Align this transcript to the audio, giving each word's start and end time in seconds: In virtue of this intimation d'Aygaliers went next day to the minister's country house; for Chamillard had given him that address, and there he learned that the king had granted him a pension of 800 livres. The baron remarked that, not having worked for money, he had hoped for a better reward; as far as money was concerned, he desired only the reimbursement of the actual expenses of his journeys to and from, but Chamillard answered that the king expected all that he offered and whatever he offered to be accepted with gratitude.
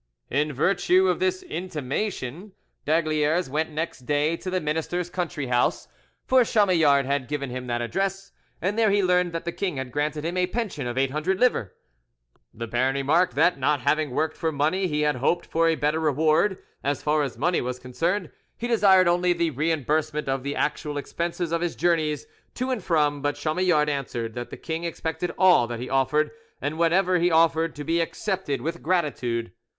In 0.31 0.51
virtue 0.51 1.07
of 1.09 1.19
this 1.19 1.43
intimation 1.43 2.53
d'Aygaliers 2.85 3.51
went 3.51 3.69
next 3.69 4.07
day 4.07 4.35
to 4.35 4.49
the 4.49 4.59
minister's 4.59 5.11
country 5.11 5.45
house; 5.45 5.87
for 6.25 6.43
Chamillard 6.43 7.05
had 7.05 7.27
given 7.27 7.51
him 7.51 7.67
that 7.67 7.83
address, 7.83 8.31
and 8.63 8.79
there 8.79 8.89
he 8.89 9.03
learned 9.03 9.31
that 9.31 9.45
the 9.45 9.51
king 9.51 9.77
had 9.77 9.91
granted 9.91 10.25
him 10.25 10.37
a 10.37 10.47
pension 10.47 10.87
of 10.87 10.97
800 10.97 11.39
livres. 11.39 11.69
The 12.51 12.65
baron 12.65 12.95
remarked 12.95 13.35
that, 13.35 13.59
not 13.59 13.81
having 13.81 14.09
worked 14.09 14.35
for 14.37 14.51
money, 14.51 14.87
he 14.87 15.01
had 15.01 15.17
hoped 15.17 15.45
for 15.45 15.67
a 15.67 15.75
better 15.75 15.99
reward; 15.99 16.57
as 16.83 17.03
far 17.03 17.21
as 17.21 17.37
money 17.37 17.61
was 17.61 17.77
concerned, 17.77 18.31
he 18.57 18.65
desired 18.67 19.07
only 19.07 19.33
the 19.33 19.51
reimbursement 19.51 20.27
of 20.27 20.41
the 20.41 20.55
actual 20.55 20.97
expenses 20.97 21.51
of 21.51 21.61
his 21.61 21.75
journeys 21.75 22.25
to 22.55 22.71
and 22.71 22.83
from, 22.83 23.21
but 23.21 23.35
Chamillard 23.35 23.87
answered 23.87 24.33
that 24.33 24.49
the 24.49 24.57
king 24.57 24.83
expected 24.83 25.29
all 25.37 25.67
that 25.67 25.79
he 25.79 25.91
offered 25.91 26.31
and 26.59 26.79
whatever 26.79 27.19
he 27.19 27.29
offered 27.29 27.75
to 27.75 27.83
be 27.83 28.01
accepted 28.01 28.61
with 28.61 28.81
gratitude. 28.81 29.51